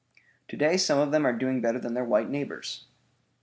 To 0.47 0.57
day 0.57 0.77
some 0.77 0.97
of 0.97 1.11
them 1.11 1.27
are 1.27 1.31
doing 1.31 1.61
better 1.61 1.77
than 1.77 1.93
their 1.93 2.03
white 2.03 2.27
neighbors. 2.27 2.85